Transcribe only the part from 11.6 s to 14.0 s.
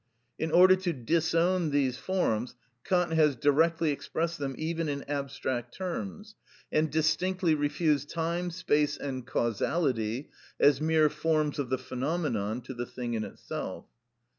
the phenomenon to the thing in itself.